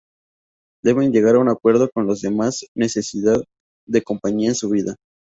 Deben 0.83 1.11
llegar 1.11 1.35
a 1.35 1.39
un 1.41 1.47
acuerdo 1.49 1.87
con 1.91 2.07
los 2.07 2.21
demás 2.21 2.65
necesidad 2.73 3.37
de 3.87 4.01
compañía 4.01 4.49
en 4.49 4.55
su 4.55 4.67
vida. 4.71 4.95